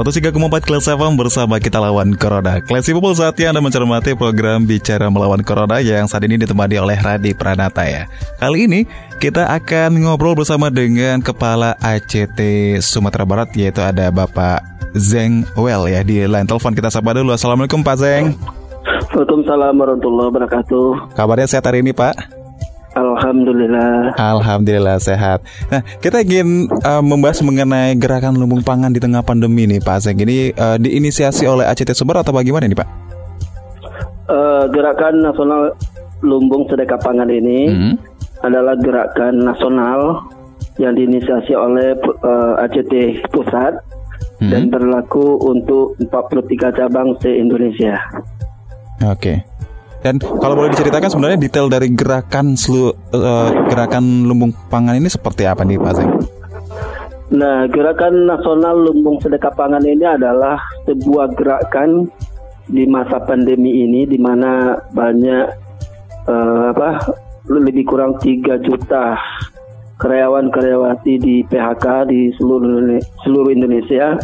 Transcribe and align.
103,4 0.00 0.64
Kelas 0.64 0.88
FM 0.88 1.12
bersama 1.20 1.60
kita 1.60 1.76
lawan 1.76 2.16
Corona. 2.16 2.64
Classy 2.64 2.96
People 2.96 3.12
saatnya 3.12 3.52
Anda 3.52 3.60
mencermati 3.60 4.16
program 4.16 4.64
Bicara 4.64 5.12
Melawan 5.12 5.44
Corona 5.44 5.76
yang 5.84 6.08
saat 6.08 6.24
ini 6.24 6.40
ditemani 6.40 6.80
oleh 6.80 6.96
Radi 6.96 7.36
Pranata 7.36 7.84
ya. 7.84 8.08
Kali 8.40 8.64
ini 8.64 8.80
kita 9.20 9.52
akan 9.52 10.00
ngobrol 10.00 10.32
bersama 10.32 10.72
dengan 10.72 11.20
Kepala 11.20 11.76
ACT 11.84 12.40
Sumatera 12.80 13.28
Barat 13.28 13.52
yaitu 13.52 13.84
ada 13.84 14.08
Bapak 14.08 14.64
Zeng 14.96 15.44
Well 15.52 15.84
ya 15.84 16.00
di 16.00 16.24
line 16.24 16.48
telepon 16.48 16.72
kita 16.72 16.88
sapa 16.88 17.12
dulu. 17.12 17.36
Assalamualaikum 17.36 17.84
Pak 17.84 17.96
Zeng. 18.00 18.40
Waalaikumsalam 19.12 19.76
warahmatullahi 19.76 20.28
wabarakatuh. 20.32 21.12
Kabarnya 21.12 21.44
sehat 21.44 21.68
hari 21.68 21.84
ini 21.84 21.92
Pak? 21.92 22.39
Alhamdulillah. 23.00 24.14
Alhamdulillah 24.20 24.96
sehat. 25.00 25.40
Nah, 25.72 25.80
kita 26.04 26.20
ingin 26.20 26.68
uh, 26.84 27.00
membahas 27.00 27.40
mengenai 27.40 27.96
gerakan 27.96 28.36
lumbung 28.36 28.60
pangan 28.60 28.92
di 28.92 29.00
tengah 29.00 29.24
pandemi 29.24 29.64
nih, 29.64 29.80
Pak 29.80 30.04
Zeng. 30.04 30.20
Ini 30.20 30.52
uh, 30.52 30.76
diinisiasi 30.76 31.48
oleh 31.48 31.64
ACT 31.64 31.96
Sumber 31.96 32.20
atau 32.20 32.36
bagaimana 32.36 32.68
nih, 32.68 32.76
Pak? 32.76 32.88
Uh, 34.30 34.64
gerakan 34.70 35.24
nasional 35.24 35.74
lumbung 36.20 36.68
sedekah 36.68 37.00
pangan 37.00 37.26
ini 37.32 37.66
hmm. 37.66 37.94
adalah 38.44 38.76
gerakan 38.78 39.42
nasional 39.42 40.28
yang 40.76 40.94
diinisiasi 40.94 41.56
oleh 41.56 41.96
uh, 42.22 42.60
ACT 42.62 43.24
Pusat 43.32 43.80
hmm. 44.44 44.50
dan 44.52 44.62
berlaku 44.68 45.40
untuk 45.40 45.96
43 45.98 46.76
cabang 46.76 47.16
se-Indonesia. 47.18 47.96
Oke. 49.00 49.16
Okay. 49.16 49.49
Dan 50.00 50.16
kalau 50.16 50.56
boleh 50.56 50.72
diceritakan 50.72 51.12
sebenarnya 51.12 51.38
detail 51.40 51.68
dari 51.68 51.92
gerakan 51.92 52.56
selu, 52.56 52.88
uh, 53.12 53.48
gerakan 53.68 54.24
lumbung 54.24 54.56
pangan 54.72 54.96
ini 54.96 55.12
seperti 55.12 55.44
apa 55.44 55.60
nih 55.60 55.76
Pak 55.76 55.92
Zeng? 55.92 56.10
Nah, 57.30 57.68
gerakan 57.70 58.26
nasional 58.26 58.80
lumbung 58.80 59.20
sedekah 59.20 59.52
pangan 59.54 59.84
ini 59.84 60.02
adalah 60.02 60.58
sebuah 60.88 61.36
gerakan 61.36 62.08
di 62.66 62.88
masa 62.88 63.20
pandemi 63.22 63.84
ini 63.86 64.08
di 64.08 64.16
mana 64.16 64.78
banyak 64.90 65.46
uh, 66.26 66.74
apa 66.74 67.12
lebih 67.50 67.86
kurang 67.86 68.18
3 68.18 68.62
juta 68.62 69.18
karyawan-karyawati 70.00 71.14
di 71.20 71.36
PHK 71.44 72.08
di 72.08 72.32
seluruh 72.40 72.98
seluruh 73.26 73.52
Indonesia 73.52 74.16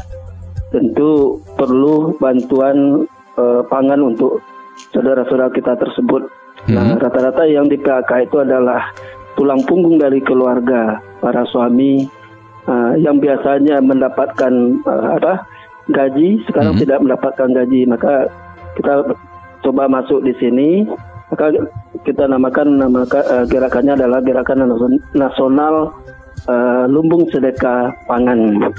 tentu 0.72 1.42
perlu 1.54 2.16
bantuan 2.16 3.04
uh, 3.36 3.62
pangan 3.69 4.02
untuk 4.02 4.41
saudara-saudara 4.92 5.52
kita 5.52 5.77
tersebut. 5.77 6.28
Nah, 6.66 6.96
hmm. 6.96 6.98
rata-rata 6.98 7.46
yang 7.46 7.70
di 7.70 7.78
PHK 7.78 8.27
itu 8.27 8.42
adalah 8.42 8.91
tulang 9.38 9.62
punggung 9.69 10.00
dari 10.00 10.19
keluarga, 10.24 10.98
para 11.20 11.44
suami 11.52 12.08
uh, 12.66 12.97
yang 12.98 13.22
biasanya 13.22 13.78
mendapatkan 13.78 14.52
uh, 14.82 15.20
apa 15.20 15.47
gaji, 15.92 16.42
sekarang 16.50 16.74
hmm. 16.74 16.82
tidak 16.82 16.98
mendapatkan 17.04 17.48
gaji. 17.54 17.81
Maka 17.87 18.26
kita 18.75 18.94
coba 19.62 19.82
masuk 19.87 20.26
di 20.26 20.34
sini, 20.42 20.82
maka 21.31 21.54
kita 22.03 22.26
namakan 22.26 22.81
nama 22.82 23.06
uh, 23.06 23.44
gerakannya 23.47 23.94
adalah 23.94 24.19
gerakan 24.25 24.66
nasional 25.14 25.94
uh, 26.50 26.84
lumbung 26.91 27.28
sedekah 27.31 27.94
pangan 28.10 28.72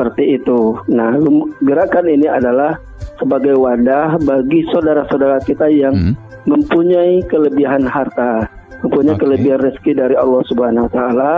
seperti 0.00 0.40
itu. 0.40 0.80
Nah, 0.88 1.12
gerakan 1.60 2.08
ini 2.08 2.24
adalah 2.24 2.80
sebagai 3.20 3.52
wadah 3.60 4.16
bagi 4.24 4.64
saudara-saudara 4.72 5.44
kita 5.44 5.68
yang 5.68 5.92
hmm. 5.92 6.14
mempunyai 6.48 7.20
kelebihan 7.28 7.84
harta, 7.84 8.48
mempunyai 8.80 9.12
okay. 9.12 9.28
kelebihan 9.28 9.60
rezeki 9.60 9.92
dari 9.92 10.16
Allah 10.16 10.40
Subhanahu 10.48 10.88
wa 10.88 10.92
taala 10.96 11.34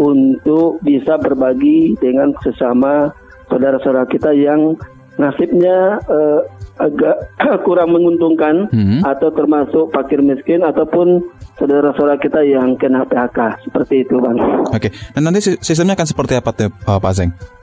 untuk 0.00 0.80
bisa 0.80 1.20
berbagi 1.20 1.92
dengan 2.00 2.32
sesama 2.40 3.12
saudara-saudara 3.52 4.08
kita 4.08 4.32
yang 4.32 4.80
nasibnya 5.20 6.00
uh, 6.08 6.40
agak 6.80 7.36
kurang 7.68 7.92
menguntungkan 7.92 8.72
hmm. 8.72 9.04
atau 9.04 9.28
termasuk 9.28 9.92
fakir 9.92 10.24
miskin 10.24 10.64
ataupun 10.64 11.20
saudara-saudara 11.60 12.16
kita 12.16 12.40
yang 12.48 12.80
kena 12.80 13.04
PHK 13.04 13.60
seperti 13.68 14.08
itu 14.08 14.16
bang. 14.16 14.40
Oke, 14.72 14.88
okay. 14.88 14.90
dan 15.12 15.28
nanti 15.28 15.60
sistemnya 15.60 15.92
akan 16.00 16.08
seperti 16.08 16.40
apa 16.40 16.50
tuh 16.56 16.72
Pak 16.72 17.12
Zeng? 17.12 17.59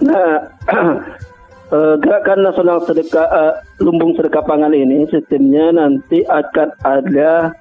Nah, 0.00 0.48
uh, 1.70 1.94
gerakan 2.02 2.40
nasional 2.40 2.80
sedekah 2.88 3.28
uh, 3.28 3.54
lumbung 3.80 4.16
sedekah 4.16 4.44
pangan 4.44 4.72
ini 4.72 5.04
sistemnya 5.12 5.76
nanti 5.76 6.24
akan 6.24 6.68
ada 6.82 7.52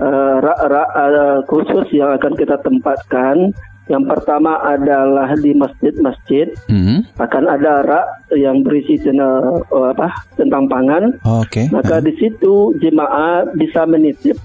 uh, 0.00 0.34
rak 0.44 0.60
-rak 0.68 0.88
uh, 0.92 1.38
khusus 1.48 1.88
yang 1.96 2.12
akan 2.16 2.32
kita 2.36 2.60
tempatkan. 2.60 3.52
Yang 3.86 4.04
pertama 4.10 4.58
adalah 4.66 5.30
di 5.38 5.54
masjid-masjid 5.54 6.50
mm-hmm. 6.66 7.06
akan 7.22 7.44
ada 7.46 7.86
rak 7.86 8.06
yang 8.34 8.66
berisi 8.66 8.98
tentang, 8.98 9.62
uh, 9.70 9.94
apa 9.94 10.10
tentang 10.34 10.66
pangan. 10.66 11.14
Oh, 11.22 11.46
Oke. 11.46 11.62
Okay. 11.62 11.66
Maka 11.70 12.02
mm-hmm. 12.02 12.06
di 12.10 12.12
situ 12.18 12.74
jemaah 12.82 13.46
bisa 13.54 13.86
menitip 13.86 14.42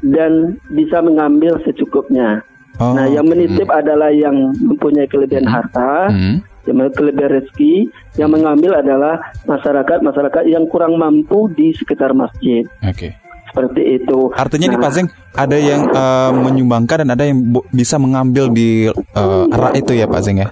dan 0.00 0.56
bisa 0.72 1.04
mengambil 1.04 1.60
secukupnya. 1.60 2.40
Oh, 2.80 2.96
nah, 2.96 3.04
yang 3.04 3.28
menitip 3.28 3.68
mm-hmm. 3.68 3.80
adalah 3.84 4.08
yang 4.08 4.56
mempunyai 4.56 5.12
kelebihan 5.12 5.44
mm-hmm. 5.44 5.60
harta. 5.60 6.08
Mm-hmm 6.08 6.53
yang 6.66 6.90
kelebihan 6.92 7.30
rezeki 7.40 7.74
yang 8.16 8.30
mengambil 8.32 8.80
adalah 8.80 9.20
masyarakat-masyarakat 9.44 10.44
yang 10.48 10.64
kurang 10.68 10.96
mampu 10.96 11.48
di 11.52 11.72
sekitar 11.76 12.16
masjid. 12.16 12.64
Oke. 12.80 12.96
Okay. 12.96 13.10
Seperti 13.54 14.02
itu. 14.02 14.34
Artinya 14.34 14.66
nah, 14.66 14.72
nih 14.74 14.82
Pak 14.82 14.92
Zeng, 14.98 15.08
ada 15.38 15.54
yang 15.54 15.86
uh, 15.94 16.34
menyumbangkan 16.34 17.06
dan 17.06 17.10
ada 17.14 17.22
yang 17.22 17.38
bisa 17.70 18.02
mengambil 18.02 18.50
di 18.50 18.90
uh, 18.90 19.46
arah 19.46 19.70
itu 19.78 19.94
ya 19.94 20.10
Pak 20.10 20.22
Zeng 20.26 20.42
ya? 20.42 20.50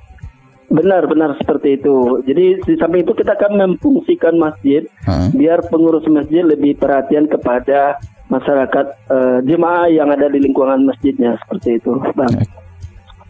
Benar, 0.71 1.11
benar 1.11 1.35
seperti 1.37 1.83
itu. 1.83 2.23
Jadi 2.23 2.63
di 2.63 2.75
samping 2.79 3.03
itu 3.03 3.13
kita 3.13 3.35
akan 3.35 3.59
memfungsikan 3.59 4.39
masjid 4.39 4.87
hmm. 5.05 5.35
biar 5.35 5.67
pengurus 5.67 6.07
masjid 6.09 6.47
lebih 6.47 6.79
perhatian 6.79 7.27
kepada 7.27 7.99
masyarakat 8.31 8.87
uh, 9.13 9.39
jemaah 9.45 9.91
yang 9.93 10.09
ada 10.09 10.33
di 10.33 10.41
lingkungan 10.41 10.87
masjidnya 10.87 11.37
seperti 11.45 11.83
itu, 11.83 11.93
Bang. 12.17 12.33
Okay. 12.33 12.62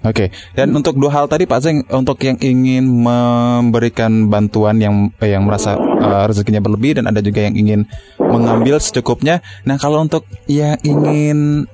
Oke, 0.03 0.27
okay. 0.27 0.29
dan 0.59 0.75
untuk 0.75 0.99
dua 0.99 1.15
hal 1.15 1.31
tadi 1.31 1.47
Pak 1.47 1.63
Zeng, 1.63 1.87
untuk 1.95 2.19
yang 2.27 2.35
ingin 2.43 2.83
memberikan 2.83 4.27
bantuan 4.27 4.83
yang 4.83 5.15
eh, 5.23 5.31
yang 5.31 5.47
merasa 5.47 5.79
uh, 5.79 6.27
rezekinya 6.27 6.59
berlebih 6.59 6.99
dan 6.99 7.07
ada 7.07 7.23
juga 7.23 7.47
yang 7.47 7.55
ingin 7.55 7.87
mengambil 8.19 8.83
secukupnya. 8.83 9.47
Nah, 9.63 9.79
kalau 9.79 10.03
untuk 10.03 10.27
yang 10.51 10.75
ingin 10.83 11.71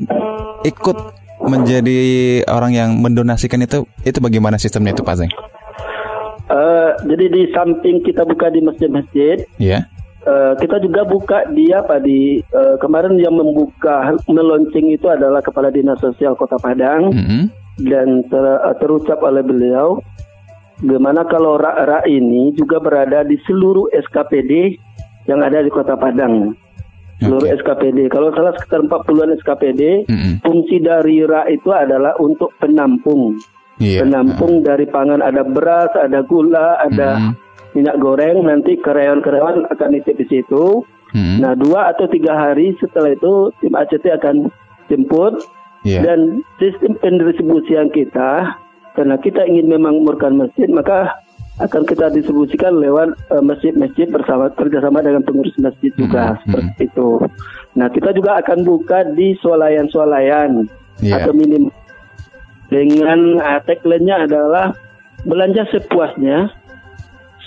ikut 0.61 0.99
menjadi 1.41 2.01
orang 2.53 2.77
yang 2.77 2.91
mendonasikan 3.01 3.65
itu, 3.65 3.89
itu 4.05 4.21
bagaimana 4.21 4.61
sistemnya 4.61 4.93
itu 4.93 5.01
Pak 5.01 5.25
Zeng? 5.25 5.33
Uh, 6.53 6.93
jadi 7.09 7.33
di 7.33 7.49
samping 7.57 8.05
kita 8.05 8.29
buka 8.29 8.53
di 8.53 8.61
masjid-masjid. 8.61 9.41
Yeah. 9.57 9.89
Uh, 10.29 10.53
kita 10.61 10.85
juga 10.85 11.09
buka 11.09 11.49
di 11.57 11.73
apa 11.73 11.97
di 11.97 12.45
uh, 12.53 12.77
kemarin 12.77 13.17
yang 13.17 13.33
membuka 13.33 14.13
meluncing 14.29 14.93
itu 14.93 15.09
adalah 15.09 15.41
Kepala 15.41 15.73
Dinas 15.73 15.97
Sosial 15.97 16.37
Kota 16.37 16.61
Padang. 16.61 17.09
Mm 17.09 17.25
-hmm 17.25 17.58
dan 17.79 18.27
ter, 18.27 18.45
terucap 18.83 19.23
oleh 19.23 19.43
beliau 19.47 20.03
bagaimana 20.83 21.27
kalau 21.27 21.59
rak-rak 21.59 22.07
ini 22.07 22.55
juga 22.55 22.79
berada 22.79 23.27
di 23.27 23.39
seluruh 23.47 23.91
SKPD 23.95 24.79
yang 25.27 25.43
ada 25.43 25.63
di 25.63 25.71
Kota 25.71 25.99
Padang. 25.99 26.55
Seluruh 27.19 27.51
okay. 27.51 27.59
SKPD. 27.59 27.99
Kalau 28.15 28.31
salah 28.31 28.55
sekitar 28.55 28.87
40-an 28.87 29.35
SKPD, 29.43 30.07
mm 30.07 30.17
-hmm. 30.17 30.35
fungsi 30.47 30.79
dari 30.79 31.27
rak 31.27 31.51
itu 31.51 31.75
adalah 31.75 32.15
untuk 32.23 32.55
penampung. 32.63 33.35
Yeah. 33.83 34.07
Penampung 34.07 34.63
uh. 34.63 34.65
dari 34.65 34.87
pangan 34.87 35.19
ada 35.19 35.43
beras, 35.43 35.91
ada 35.99 36.23
gula, 36.23 36.79
ada 36.79 37.19
mm 37.19 37.23
-hmm. 37.27 37.33
minyak 37.75 37.97
goreng. 37.99 38.47
Nanti 38.47 38.79
karyawan-karyawan 38.79 39.67
akan 39.67 39.89
nitip 39.91 40.15
di 40.15 40.27
situ. 40.31 40.87
Mm 41.11 41.19
-hmm. 41.19 41.37
Nah, 41.43 41.53
dua 41.59 41.91
atau 41.91 42.07
tiga 42.07 42.39
hari 42.39 42.79
setelah 42.79 43.11
itu 43.11 43.51
tim 43.59 43.75
ACT 43.75 44.07
akan 44.15 44.37
jemput 44.87 45.43
Yeah. 45.87 46.03
Dan 46.03 46.43
sistem 46.59 46.99
pendistribusian 46.99 47.95
kita, 47.95 48.59
karena 48.99 49.17
kita 49.23 49.47
ingin 49.47 49.71
memakmurkan 49.71 50.35
masjid, 50.35 50.67
maka 50.67 51.15
akan 51.59 51.83
kita 51.87 52.11
distribusikan 52.15 52.79
lewat 52.79 53.19
uh, 53.35 53.43
masjid-masjid 53.43 54.07
bersama 54.07 54.47
kerjasama 54.55 55.03
dengan 55.03 55.27
pengurus 55.27 55.55
masjid 55.59 55.91
juga 55.99 56.23
mm 56.23 56.35
-hmm. 56.35 56.43
seperti 56.47 56.83
itu. 56.87 57.11
Nah 57.75 57.87
kita 57.91 58.11
juga 58.15 58.39
akan 58.39 58.59
buka 58.63 59.03
di 59.11 59.35
swalayan-swalayan 59.43 60.71
Iya. 60.99 61.23
atau 61.23 61.33
minim 61.35 61.71
dengan 62.69 63.39
uh, 63.39 63.61
tagline-nya 63.65 64.29
adalah 64.29 64.75
belanja 65.25 65.67
sepuasnya, 65.73 66.53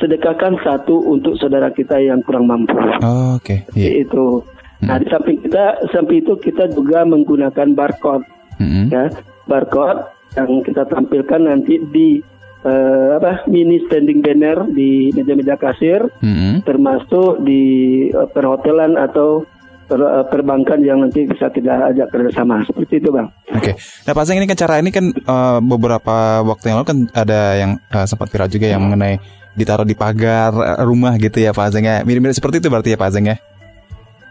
sedekahkan 0.02 0.58
satu 0.66 0.98
untuk 1.08 1.38
saudara 1.38 1.70
kita 1.72 2.00
yang 2.02 2.26
kurang 2.26 2.50
mampu. 2.50 2.74
Oh, 3.04 3.38
Oke, 3.38 3.64
iya. 3.78 4.02
Itu. 4.02 4.44
Nah, 4.82 4.98
di 4.98 5.06
samping 5.14 5.38
kita, 5.46 5.78
samping 5.94 6.26
itu 6.26 6.34
kita 6.42 6.66
juga 6.74 7.06
menggunakan 7.06 7.78
barcode, 7.78 8.26
Mm-mm. 8.58 8.90
ya, 8.90 9.14
barcode 9.46 10.10
yang 10.34 10.66
kita 10.66 10.90
tampilkan 10.90 11.42
nanti 11.46 11.78
di 11.94 12.18
eh, 12.66 13.10
apa 13.14 13.46
mini 13.46 13.78
standing 13.86 14.26
banner 14.26 14.66
di 14.74 15.14
meja-meja 15.14 15.54
kasir, 15.62 16.10
Mm-mm. 16.26 16.66
termasuk 16.66 17.46
di 17.46 17.62
eh, 18.10 18.28
perhotelan 18.34 18.98
atau 18.98 19.46
per- 19.86 20.02
eh, 20.02 20.26
perbankan 20.34 20.82
yang 20.82 21.06
nanti 21.06 21.30
bisa 21.30 21.54
kita 21.54 21.94
ajak 21.94 22.10
kerjasama 22.10 22.66
seperti 22.66 23.06
itu, 23.06 23.14
bang. 23.14 23.30
Oke, 23.54 23.78
nah 23.78 24.14
Pak 24.18 24.24
Zeng 24.26 24.42
ini 24.42 24.50
kan 24.50 24.58
cara 24.58 24.82
ini 24.82 24.90
kan 24.90 25.06
eh, 25.14 25.60
beberapa 25.62 26.42
waktu 26.42 26.74
yang 26.74 26.82
lalu 26.82 26.88
kan 26.90 27.00
ada 27.14 27.42
yang 27.54 27.72
eh, 27.94 28.06
sempat 28.10 28.34
viral 28.34 28.50
juga 28.50 28.66
yang 28.66 28.82
mengenai 28.82 29.22
ditaruh 29.52 29.84
di 29.84 30.00
pagar 30.00 30.56
rumah 30.88 31.20
gitu 31.20 31.44
ya 31.44 31.52
Pak 31.52 31.76
Zeng 31.76 31.86
ya. 31.86 32.02
Mirip-mirip 32.08 32.34
seperti 32.34 32.64
itu 32.64 32.72
berarti 32.72 32.96
ya 32.96 32.98
Pak 32.98 33.12
Zeng 33.14 33.30
ya. 33.30 33.38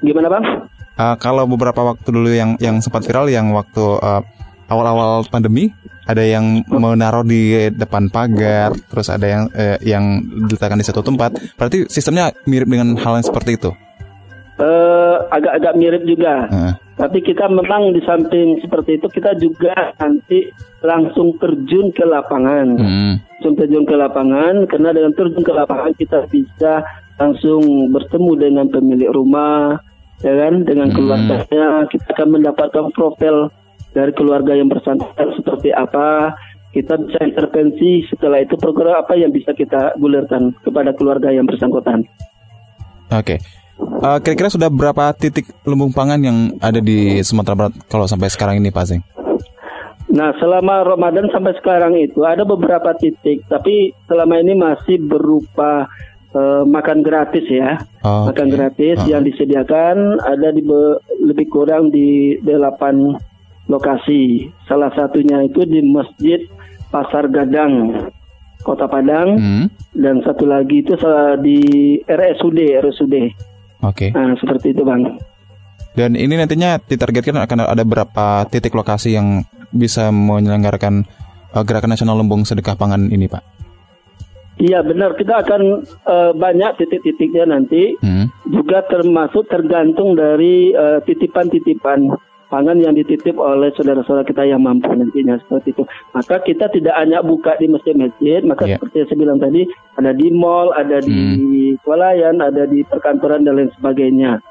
Gimana, 0.01 0.29
bang? 0.33 0.45
Eh, 1.01 1.17
kalau 1.17 1.49
beberapa 1.49 1.81
waktu 1.81 2.09
dulu 2.13 2.29
yang 2.29 2.61
yang 2.61 2.77
sempat 2.85 3.09
viral 3.09 3.33
yang 3.33 3.57
waktu 3.57 3.81
eh, 3.81 4.23
awal-awal 4.69 5.25
pandemi 5.33 5.73
ada 6.05 6.21
yang 6.21 6.61
menaruh 6.69 7.25
di 7.25 7.71
depan 7.73 8.11
pagar, 8.13 8.75
terus 8.91 9.09
ada 9.09 9.25
yang 9.25 9.43
eh, 9.57 9.81
yang 9.81 10.21
diletakkan 10.45 10.77
di 10.77 10.85
satu 10.85 11.01
tempat. 11.01 11.57
Berarti 11.57 11.89
sistemnya 11.89 12.35
mirip 12.45 12.69
dengan 12.69 13.01
hal 13.01 13.17
yang 13.17 13.27
seperti 13.27 13.57
itu. 13.57 13.73
Agak-agak 15.31 15.73
mirip 15.81 16.05
juga. 16.05 16.45
Heeh. 16.53 16.75
Tapi 17.01 17.25
kita 17.25 17.49
memang 17.49 17.97
di 17.97 18.05
samping 18.05 18.61
seperti 18.61 19.01
itu 19.01 19.09
kita 19.09 19.33
juga 19.41 19.73
nanti 19.97 20.53
langsung 20.85 21.33
terjun 21.41 21.89
ke 21.97 22.05
lapangan. 22.05 22.77
Hmm. 22.77 23.15
Langsung 23.41 23.57
terjun 23.57 23.89
ke 23.89 23.97
lapangan 23.97 24.69
karena 24.69 24.93
dengan 24.93 25.17
terjun 25.17 25.41
ke 25.41 25.53
lapangan 25.57 25.97
kita 25.97 26.29
bisa 26.29 26.85
langsung 27.17 27.89
bertemu 27.89 28.33
dengan 28.37 28.67
pemilik 28.69 29.09
rumah, 29.09 29.81
ya 30.21 30.33
kan, 30.37 30.65
dengan 30.65 30.89
Hmm. 30.91 30.97
keluarganya. 30.97 31.85
Kita 31.89 32.07
akan 32.17 32.29
mendapatkan 32.41 32.85
profil 32.95 33.51
dari 33.93 34.13
keluarga 34.15 34.55
yang 34.55 34.71
bersangkutan 34.71 35.29
seperti 35.35 35.75
apa. 35.75 36.35
Kita 36.71 36.95
bisa 37.03 37.19
intervensi 37.27 38.07
setelah 38.07 38.39
itu 38.39 38.55
program 38.55 39.03
apa 39.03 39.19
yang 39.19 39.35
bisa 39.35 39.51
kita 39.51 39.99
gulirkan 39.99 40.55
kepada 40.63 40.95
keluarga 40.95 41.35
yang 41.35 41.43
bersangkutan. 41.43 42.07
Oke. 43.11 43.43
Eh, 43.81 44.19
kira-kira 44.23 44.53
sudah 44.53 44.69
berapa 44.71 45.11
titik 45.17 45.51
lumbung 45.67 45.91
pangan 45.91 46.21
yang 46.21 46.39
ada 46.61 46.79
di 46.79 47.19
Sumatera 47.25 47.57
Barat 47.57 47.75
kalau 47.89 48.07
sampai 48.07 48.29
sekarang 48.29 48.61
ini 48.61 48.71
Pak 48.71 48.85
Zeng? 48.87 49.03
Nah, 50.11 50.35
selama 50.43 50.83
Ramadan 50.83 51.31
sampai 51.31 51.55
sekarang 51.63 51.95
itu 51.95 52.27
ada 52.27 52.43
beberapa 52.43 52.91
titik, 52.99 53.47
tapi 53.47 53.95
selama 54.11 54.43
ini 54.43 54.59
masih 54.59 54.99
berupa 55.07 55.87
eh, 56.31 56.63
makan 56.63 57.01
gratis 57.01 57.45
ya. 57.45 57.81
Oh, 58.01 58.27
makan 58.27 58.49
gratis 58.49 58.99
Ah. 58.99 59.09
yang 59.09 59.23
disediakan 59.23 59.97
ada 60.19 60.49
di 60.51 60.61
be- 60.61 60.99
lebih 61.21 61.47
kurang 61.47 61.89
di 61.89 62.39
delapan 62.39 63.15
lokasi. 63.67 64.49
Salah 64.65 64.91
satunya 64.91 65.43
itu 65.43 65.63
di 65.63 65.79
Masjid 65.81 66.43
Pasar 66.89 67.27
Gadang, 67.27 68.07
Kota 68.61 68.85
Padang, 68.85 69.39
Hmm. 69.39 69.67
dan 69.93 70.21
satu 70.21 70.43
lagi 70.45 70.83
itu 70.83 70.99
di 71.39 71.59
RSUD, 72.03 72.59
RSUD. 72.77 73.15
Oke. 73.81 74.11
Nah, 74.11 74.35
seperti 74.37 74.71
itu, 74.71 74.83
Bang. 74.83 75.17
Dan 75.91 76.15
ini 76.15 76.35
nantinya 76.35 76.79
ditargetkan 76.79 77.41
akan 77.41 77.67
ada 77.67 77.83
berapa 77.83 78.27
titik 78.47 78.71
lokasi 78.73 79.15
yang 79.15 79.43
bisa 79.71 80.11
menyelenggarakan 80.11 81.07
eh, 81.51 81.63
gerakan 81.63 81.91
nasional 81.91 82.15
lumbung 82.15 82.43
sedekah 82.43 82.75
pangan 82.75 83.07
ini, 83.09 83.27
Pak? 83.27 83.43
Iya, 84.61 84.85
benar. 84.85 85.17
Kita 85.17 85.41
akan 85.41 85.61
eh, 85.89 86.33
banyak 86.37 86.71
titik-titiknya 86.79 87.49
nanti. 87.49 87.97
Hmm. 88.01 88.29
juga 88.51 88.83
termasuk 88.83 89.47
tergantung 89.47 90.19
dari 90.19 90.75
eh, 90.75 90.99
titipan-titipan 91.07 92.11
pangan 92.51 92.83
yang 92.83 92.99
dititip 92.99 93.39
oleh 93.39 93.71
saudara-saudara 93.79 94.27
kita 94.27 94.43
yang 94.43 94.59
mampu 94.59 94.91
nantinya 94.91 95.39
seperti 95.39 95.71
itu. 95.71 95.87
Maka 96.11 96.43
kita 96.43 96.67
tidak 96.67 96.99
hanya 96.99 97.23
buka 97.23 97.55
di 97.63 97.71
masjid-masjid, 97.71 98.43
maka 98.43 98.67
Iya. 98.67 98.77
seperti 98.77 98.95
yang 98.99 99.09
saya 99.09 99.19
bilang 99.23 99.39
tadi, 99.39 99.63
ada 99.95 100.11
di 100.11 100.27
mall, 100.35 100.75
ada 100.75 100.99
di 100.99 101.23
swalayan, 101.87 102.43
ada 102.43 102.67
di 102.67 102.83
perkantoran 102.83 103.47
dan 103.47 103.55
lain 103.55 103.71
sebagainya. 103.79 104.43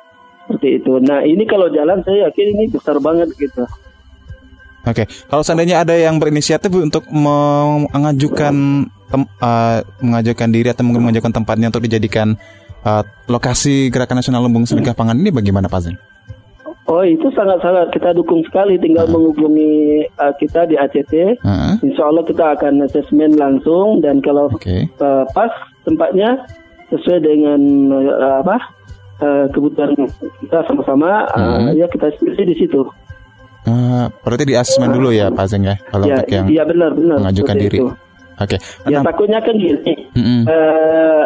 Seperti 0.47 0.79
itu. 0.79 0.93
Nah, 1.03 1.27
ini 1.27 1.43
kalau 1.43 1.67
jalan 1.69 1.99
saya 2.07 2.31
yakin 2.31 2.47
ini 2.55 2.63
besar 2.71 2.97
banget 3.03 3.35
gitu. 3.35 3.67
Oke. 4.87 5.03
Kalau 5.27 5.43
seandainya 5.43 5.83
ada 5.83 5.93
yang 5.93 6.17
berinisiatif 6.17 6.71
untuk 6.71 7.03
mengajukan 7.11 8.87
tem- 9.09 9.29
eh, 9.35 9.77
mengajukan 9.99 10.49
diri 10.49 10.69
atau 10.69 10.81
mengajukan 10.81 11.33
tempatnya 11.33 11.67
untuk 11.67 11.83
dijadikan 11.83 12.37
eh, 12.79 13.03
lokasi 13.25 13.89
gerakan 13.89 14.21
nasional 14.21 14.39
lumbung 14.41 14.63
sedekah 14.63 14.93
pangan 14.93 15.13
ini 15.13 15.29
bagaimana, 15.29 15.67
Pak 15.67 15.81
Zeng? 15.81 15.97
Oh, 16.85 17.05
itu 17.05 17.29
sangat-sangat 17.29 17.93
kita 17.93 18.17
dukung 18.17 18.41
sekali. 18.41 18.73
Tinggal 18.77 19.05
menghubungi 19.05 20.01
eh, 20.05 20.33
kita 20.37 20.65
di 20.65 20.73
ACT. 20.73 21.13
Heeh. 21.37 21.73
Insya 21.83 22.03
Allah 22.03 22.23
kita 22.23 22.55
akan 22.55 22.81
asesmen 22.81 23.35
langsung 23.35 23.99
dan 23.99 24.17
kalau 24.19 24.49
Oke. 24.49 24.89
uh, 24.97 25.21
pas 25.29 25.53
tempatnya 25.85 26.33
sesuai 26.89 27.21
dengan 27.21 27.61
uh, 27.93 28.41
apa 28.41 28.57
uh, 29.21 29.45
kebutuhan 29.49 29.93
kita 30.39 30.65
sama-sama 30.65 31.29
uh, 31.29 31.61
Hmm. 31.61 31.77
ya 31.77 31.85
kita 31.85 32.09
pilih 32.17 32.45
di 32.47 32.57
situ 32.57 32.81
Eh, 33.59 34.05
berarti 34.25 34.47
di 34.47 34.55
asesmen 34.57 34.89
dulu 34.89 35.11
ya, 35.11 35.29
Pak 35.29 35.45
Zeng 35.45 35.61
ya, 35.61 35.77
kalau 35.85 36.07
ya 36.07 36.23
untuk 36.23 36.31
yang 36.31 36.45
iya 36.49 36.63
benar 36.65 36.89
benar 36.95 37.21
mengajukan 37.21 37.55
diri. 37.59 37.77
itu. 37.77 37.85
Oke. 38.39 38.57
ya 38.87 38.99
Nah, 38.99 39.11
takutnya 39.11 39.39
kan 39.43 39.55
gini 39.59 39.93
mm-mm. 40.15 40.41
uh, 40.47 41.25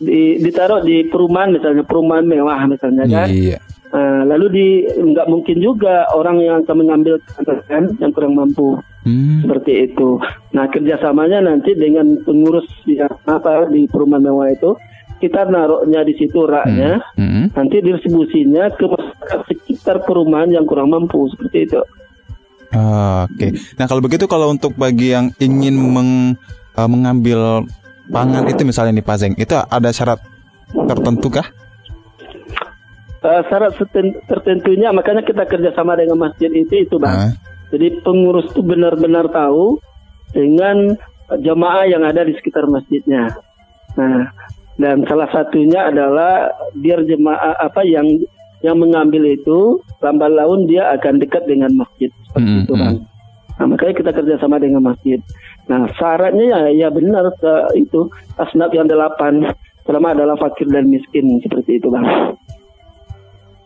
di, 0.00 0.40
ditaruh 0.40 0.80
di 0.80 1.04
perumahan 1.08 1.52
misalnya 1.52 1.84
perumahan 1.84 2.24
mewah 2.24 2.60
misalnya 2.68 3.04
kan 3.08 3.28
Iya. 3.28 3.58
Uh, 3.90 4.22
lalu 4.22 4.46
di 4.54 4.66
nggak 4.86 5.26
mungkin 5.26 5.58
juga 5.58 6.06
orang 6.14 6.38
yang 6.38 6.62
akan 6.62 6.76
mengambil 6.78 7.18
kan 7.66 7.90
yang 7.98 8.14
kurang 8.14 8.38
mampu 8.38 8.78
Hmm. 9.00 9.40
seperti 9.40 9.88
itu. 9.88 10.20
Nah 10.52 10.68
kerjasamanya 10.68 11.40
nanti 11.40 11.72
dengan 11.72 12.20
pengurus 12.20 12.68
yang 12.84 13.08
apa 13.24 13.64
di 13.72 13.88
perumahan 13.88 14.28
mewah 14.28 14.52
itu 14.52 14.76
kita 15.24 15.48
naruhnya 15.48 16.04
di 16.04 16.16
situ 16.16 16.44
raknya, 16.44 17.00
Hmm. 17.16 17.48
nanti 17.52 17.80
distribusinya 17.80 18.68
ke 18.76 18.84
masyarakat 18.84 19.40
sekitar 19.48 20.04
perumahan 20.04 20.52
yang 20.52 20.68
kurang 20.68 20.92
mampu 20.92 21.28
seperti 21.32 21.64
itu. 21.64 21.80
Oke. 23.26 23.56
Nah 23.78 23.86
kalau 23.86 24.02
begitu 24.04 24.24
kalau 24.30 24.52
untuk 24.52 24.74
bagi 24.76 25.12
yang 25.14 25.32
ingin 25.38 25.74
meng- 25.76 26.36
eh, 26.76 26.88
mengambil 26.88 27.64
pangan 28.10 28.46
itu 28.50 28.62
misalnya 28.66 28.98
nih 28.98 29.06
Pak 29.06 29.16
Zeng, 29.16 29.34
itu 29.38 29.54
ada 29.54 29.90
syarat 29.94 30.18
tertentu 30.70 31.28
kah? 31.30 31.46
Eh, 33.20 33.42
syarat 33.52 33.76
tertentunya 34.24 34.88
makanya 34.96 35.20
kita 35.20 35.44
kerjasama 35.44 35.92
dengan 35.98 36.16
masjid 36.30 36.48
itu 36.50 36.88
itu 36.88 36.96
bang. 36.96 37.28
Ah. 37.28 37.32
Jadi 37.70 38.02
pengurus 38.02 38.50
itu 38.50 38.64
benar-benar 38.64 39.30
tahu 39.30 39.78
dengan 40.34 40.96
jamaah 41.30 41.86
yang 41.86 42.02
ada 42.02 42.26
di 42.26 42.34
sekitar 42.34 42.66
masjidnya. 42.66 43.30
Nah, 43.94 44.32
dan 44.80 45.04
salah 45.06 45.28
satunya 45.30 45.92
adalah 45.92 46.50
biar 46.72 47.04
jemaah 47.04 47.60
apa 47.60 47.84
yang 47.84 48.08
yang 48.64 48.80
mengambil 48.80 49.28
itu 49.28 49.78
lambat 50.00 50.32
laun 50.32 50.64
dia 50.64 50.88
akan 50.96 51.20
dekat 51.20 51.44
dengan 51.44 51.72
masjid 51.76 52.10
seperti 52.28 52.50
Mm, 52.50 52.62
itu 52.64 52.74
bang. 52.76 52.96
Nah, 53.60 53.66
makanya 53.68 53.94
kita 54.00 54.10
kerjasama 54.16 54.56
dengan 54.56 54.80
masjid. 54.80 55.20
Nah, 55.68 55.84
syaratnya 56.00 56.44
ya, 56.48 56.60
ya 56.72 56.88
benar 56.88 57.28
eh, 57.28 57.84
itu 57.84 58.08
asnaf 58.40 58.72
yang 58.72 58.88
delapan 58.88 59.44
selama 59.84 60.16
adalah 60.16 60.36
fakir 60.40 60.64
dan 60.72 60.88
miskin 60.88 61.40
seperti 61.44 61.76
itu 61.76 61.92
bang. 61.92 62.04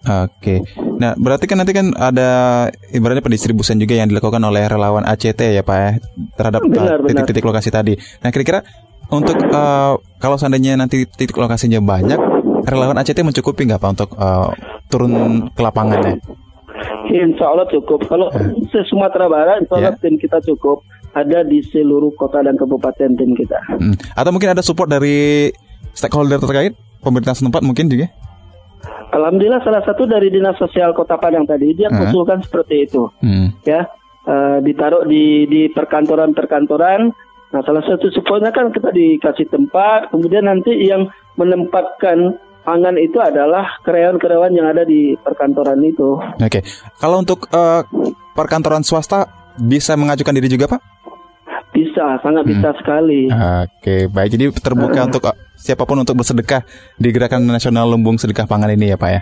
Oke. 0.05 0.61
Nah 1.01 1.17
berarti 1.17 1.49
kan 1.49 1.57
nanti 1.65 1.73
kan 1.73 1.89
ada 1.97 2.69
ibaratnya 2.93 3.25
pendistribusian 3.25 3.81
juga 3.81 3.97
yang 3.97 4.13
dilakukan 4.13 4.41
oleh 4.45 4.69
relawan 4.69 5.01
ACT 5.01 5.41
ya 5.57 5.65
Pak 5.65 5.79
ya 5.81 5.91
terhadap 6.37 6.61
eh, 6.61 7.09
titik-titik 7.09 7.45
lokasi 7.45 7.73
tadi. 7.73 7.97
Nah 8.21 8.29
kira-kira 8.29 8.61
untuk 9.09 9.37
eh, 9.41 9.93
kalau 10.21 10.37
seandainya 10.37 10.77
nanti 10.77 11.09
titik 11.09 11.41
lokasinya 11.41 11.81
banyak, 11.81 12.21
relawan 12.65 12.97
ACT 12.99 13.21
mencukupi 13.21 13.69
nggak 13.69 13.81
Pak 13.81 13.91
untuk 13.95 14.11
eh, 14.17 14.49
turun 14.89 15.13
ke 15.53 15.61
lapangannya? 15.63 16.19
Insya 17.07 17.47
Allah 17.47 17.69
cukup. 17.69 18.09
Kalau 18.09 18.33
se 18.73 18.81
Sumatera 18.89 19.29
Barat, 19.29 19.63
insya 19.63 19.75
Allah 19.79 19.95
Ya. 19.95 20.01
tim 20.01 20.17
kita 20.17 20.41
cukup. 20.43 20.83
Ada 21.15 21.47
di 21.47 21.63
seluruh 21.63 22.11
kota 22.19 22.43
dan 22.43 22.59
kabupaten 22.59 23.15
tim 23.15 23.39
kita. 23.39 23.55
Hmm. 23.79 23.95
Atau 24.19 24.35
mungkin 24.35 24.51
ada 24.51 24.67
support 24.67 24.91
dari 24.91 25.47
stakeholder 25.95 26.43
terkait 26.43 26.75
pemerintah 26.99 27.39
setempat 27.39 27.63
mungkin 27.63 27.87
juga? 27.87 28.11
Alhamdulillah 29.15 29.63
salah 29.63 29.87
satu 29.87 30.11
dari 30.11 30.27
dinas 30.27 30.59
sosial 30.59 30.91
Kota 30.91 31.15
Padang 31.15 31.47
tadi 31.47 31.71
dia 31.71 31.87
Hmm. 31.87 32.03
mengusulkan 32.03 32.43
seperti 32.43 32.91
itu, 32.91 33.07
Hmm. 33.23 33.55
ya 33.63 33.87
Eh, 34.25 34.59
ditaruh 34.65 35.05
di 35.05 35.45
di 35.45 35.69
perkantoran-perkantoran. 35.69 37.13
Nah 37.53 37.61
salah 37.61 37.85
satu 37.85 38.09
supportnya 38.09 38.57
kan 38.57 38.73
kita 38.73 38.89
dikasih 38.89 39.53
tempat, 39.53 40.09
kemudian 40.09 40.49
nanti 40.49 40.73
yang 40.81 41.13
menempatkan 41.37 42.33
pangan 42.65 42.97
itu 42.97 43.21
adalah 43.21 43.79
karyawan-karyawan 43.81 44.53
yang 44.53 44.67
ada 44.67 44.83
di 44.83 45.15
perkantoran 45.15 45.79
itu. 45.81 46.17
Oke, 46.41 46.65
kalau 46.97 47.21
untuk 47.21 47.47
eh, 47.49 47.83
perkantoran 48.33 48.83
swasta 48.83 49.29
bisa 49.55 49.95
mengajukan 49.95 50.35
diri 50.35 50.49
juga 50.49 50.67
Pak? 50.67 50.81
Bisa, 51.71 52.23
sangat 52.23 52.47
bisa 52.47 52.71
Hmm. 52.71 52.79
sekali. 52.79 53.27
Oke, 53.31 54.07
baik. 54.07 54.31
Jadi 54.31 54.45
terbuka 54.57 55.05
untuk 55.05 55.27
uh, 55.27 55.35
siapa 55.55 55.83
pun 55.83 55.99
untuk 55.99 56.15
bersedekah 56.15 56.63
di 56.95 57.11
Gerakan 57.11 57.43
Nasional 57.45 57.91
Lumbung 57.91 58.15
Sedekah 58.15 58.47
Pangan 58.47 58.71
ini 58.71 58.95
ya 58.95 58.99
Pak 58.99 59.11
ya? 59.11 59.21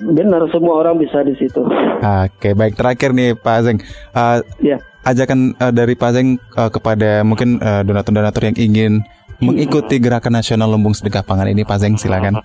Benar, 0.00 0.48
semua 0.48 0.80
orang 0.80 0.96
bisa 0.96 1.20
di 1.20 1.36
situ. 1.36 1.60
Oke, 2.00 2.56
baik. 2.56 2.72
Terakhir 2.72 3.12
nih 3.12 3.36
Pak 3.36 3.58
Zeng, 3.62 3.78
Uh, 4.10 4.40
Ya. 4.64 4.80
ajakan 5.04 5.52
uh, 5.60 5.68
dari 5.68 5.92
Pak 5.92 6.10
Zeng 6.12 6.28
uh, 6.56 6.72
kepada 6.72 7.20
mungkin 7.20 7.60
uh, 7.60 7.84
donatur-donatur 7.84 8.48
yang 8.48 8.56
ingin 8.56 8.92
mengikuti 9.36 10.00
Gerakan 10.00 10.40
Nasional 10.40 10.72
Lumbung 10.72 10.96
Sedekah 10.96 11.20
Pangan 11.20 11.52
ini, 11.52 11.68
Pak 11.68 11.84
Zeng 11.84 12.00
silakan. 12.00 12.40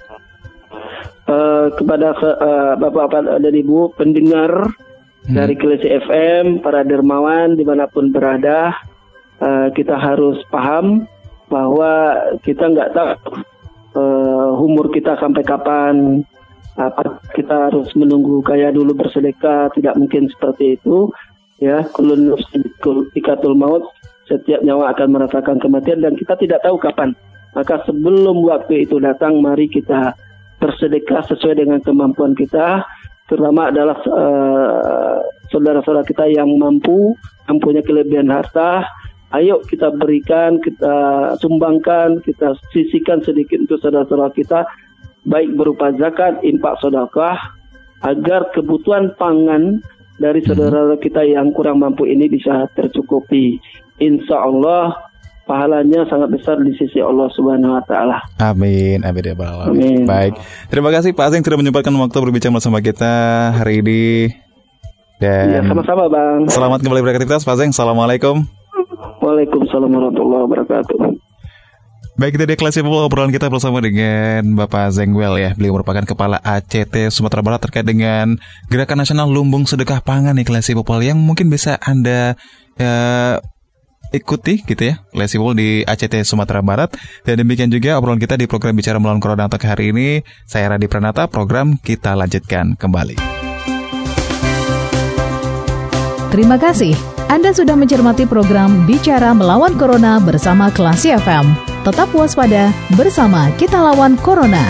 Eh, 1.65 1.71
kepada 1.73 2.13
se- 2.21 2.37
eh, 2.37 2.73
bapak-bapak 2.77 3.41
dan 3.41 3.53
ibu 3.57 3.89
pendengar 3.97 4.69
dari 5.25 5.57
Klesi 5.57 5.89
FM, 5.89 6.61
para 6.61 6.85
dermawan 6.85 7.57
di 7.57 7.65
mana 7.65 7.89
pun 7.89 8.13
berada, 8.13 8.77
eh, 9.41 9.73
kita 9.73 9.97
harus 9.97 10.37
paham 10.53 11.09
bahwa 11.49 12.13
kita 12.45 12.69
nggak 12.69 12.93
tahu 12.93 13.13
eh, 13.95 14.49
umur 14.59 14.91
kita 14.91 15.15
sampai 15.17 15.41
kapan. 15.41 16.21
Apa 16.75 17.23
kita 17.31 17.71
harus 17.71 17.87
menunggu 17.95 18.43
kaya 18.43 18.67
dulu 18.67 18.91
bersedekah? 18.91 19.71
Tidak 19.71 19.95
mungkin 19.95 20.27
seperti 20.27 20.75
itu. 20.75 21.07
Ya, 21.63 21.87
kulun 21.95 22.35
kul- 22.83 23.07
ikatul 23.15 23.55
maut. 23.55 23.87
Setiap 24.27 24.59
nyawa 24.59 24.91
akan 24.91 25.15
merasakan 25.15 25.63
kematian 25.63 26.03
dan 26.03 26.19
kita 26.19 26.35
tidak 26.35 26.59
tahu 26.67 26.75
kapan. 26.75 27.15
Maka 27.55 27.79
sebelum 27.87 28.43
waktu 28.43 28.83
itu 28.83 28.99
datang, 28.99 29.39
mari 29.39 29.71
kita 29.71 30.11
bersedekah 30.65 31.21
sesuai 31.29 31.61
dengan 31.61 31.77
kemampuan 31.85 32.33
kita, 32.33 32.81
terutama 33.29 33.69
adalah 33.69 34.01
eh, 34.01 35.17
saudara-saudara 35.53 36.01
kita 36.09 36.25
yang 36.25 36.49
mampu, 36.57 37.13
yang 37.45 37.61
punya 37.61 37.85
kelebihan 37.85 38.33
harta. 38.33 38.89
Ayo 39.33 39.61
kita 39.61 39.93
berikan, 39.93 40.57
kita 40.57 40.95
sumbangkan, 41.37 42.17
kita 42.25 42.57
sisihkan 42.73 43.21
sedikit 43.21 43.61
untuk 43.61 43.77
saudara-saudara 43.85 44.33
kita, 44.33 44.65
baik 45.29 45.53
berupa 45.53 45.93
zakat, 46.01 46.41
infak, 46.41 46.81
sedekah, 46.81 47.37
agar 48.01 48.49
kebutuhan 48.53 49.13
pangan 49.21 49.81
dari 50.17 50.39
saudara 50.45 50.95
kita 50.95 51.27
yang 51.27 51.51
kurang 51.51 51.83
mampu 51.83 52.07
ini 52.07 52.31
bisa 52.31 52.69
tercukupi. 52.73 53.59
Insya 53.99 54.47
Allah 54.47 54.95
pahalanya 55.45 56.03
sangat 56.09 56.29
besar 56.33 56.57
di 56.61 56.73
sisi 56.75 56.99
Allah 56.99 57.29
Subhanahu 57.31 57.77
Wa 57.77 57.83
Taala. 57.85 58.17
Amin, 58.41 59.05
amin 59.05 59.23
ya. 59.23 59.35
Amin. 59.69 60.03
Baik, 60.03 60.33
terima 60.73 60.89
kasih 60.89 61.13
Pak 61.13 61.31
Zeng 61.31 61.45
sudah 61.45 61.57
menyempatkan 61.57 61.93
waktu 61.93 62.17
berbicara 62.17 62.53
bersama 62.53 62.81
kita 62.81 63.13
hari 63.53 63.85
ini. 63.85 64.33
Ya, 65.23 65.47
Dan 65.47 65.71
sama-sama 65.71 66.11
Bang. 66.11 66.51
selamat 66.51 66.83
kembali 66.83 67.01
beraktivitas 67.05 67.47
Pak 67.47 67.55
Zeng. 67.55 67.71
Assalamualaikum. 67.71 68.43
Waalaikumsalam 69.23 69.87
warahmatullahi 69.87 70.43
wabarakatuh. 70.43 70.99
Baik, 72.15 72.39
kelas 72.55 72.79
people 72.79 73.03
obrolan 73.03 73.27
kita 73.27 73.51
bersama 73.51 73.83
dengan 73.83 74.55
Bapak 74.55 74.87
Zengwel 74.95 75.35
ya. 75.35 75.51
Beliau 75.51 75.75
merupakan 75.75 75.99
Kepala 75.99 76.39
ACT 76.39 77.11
Sumatera 77.11 77.43
Barat 77.43 77.59
terkait 77.59 77.83
dengan 77.83 78.39
Gerakan 78.71 79.03
Nasional 79.03 79.27
Lumbung 79.27 79.67
Sedekah 79.67 79.99
Pangan 79.99 80.39
nih 80.39 80.47
kelas 80.47 80.71
yang 81.03 81.19
mungkin 81.19 81.51
bisa 81.51 81.75
Anda 81.83 82.39
eh, 82.79 83.35
ikuti 84.15 84.63
gitu 84.63 84.95
ya. 84.95 85.03
People 85.11 85.51
di 85.53 85.83
ACT 85.83 86.23
Sumatera 86.23 86.63
Barat. 86.63 86.95
Dan 87.27 87.43
demikian 87.43 87.67
juga 87.67 87.99
obrolan 87.99 88.17
kita 88.17 88.39
di 88.39 88.47
program 88.47 88.73
Bicara 88.73 88.97
Melawan 88.97 89.19
Corona 89.19 89.51
untuk 89.51 89.61
hari 89.67 89.91
ini. 89.91 90.23
Saya 90.47 90.71
Radi 90.71 90.87
Pranata, 90.87 91.27
program 91.27 91.75
kita 91.75 92.15
lanjutkan 92.15 92.79
kembali. 92.79 93.19
Terima 96.31 96.59
kasih. 96.59 96.95
Anda 97.31 97.55
sudah 97.55 97.75
mencermati 97.79 98.27
program 98.27 98.83
Bicara 98.87 99.31
Melawan 99.31 99.75
Corona 99.79 100.19
bersama 100.19 100.67
Klasi 100.71 101.15
FM. 101.15 101.55
Tetap 101.83 102.09
waspada 102.15 102.73
bersama 102.97 103.51
kita 103.55 103.77
lawan 103.77 104.17
Corona. 104.19 104.63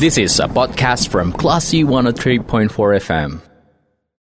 This 0.00 0.16
is 0.16 0.40
a 0.40 0.48
podcast 0.48 1.12
from 1.12 1.28
Classy 1.28 1.84
103.4 1.84 2.72
FM. 3.04 3.49